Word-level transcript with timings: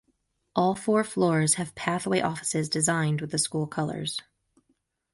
All 0.55 0.73
four 0.73 1.03
floors 1.03 1.53
have 1.61 1.75
pathway 1.75 2.21
offices 2.21 2.67
designed 2.69 3.21
with 3.21 3.29
the 3.29 3.37
school 3.37 3.67
colors. 3.67 4.19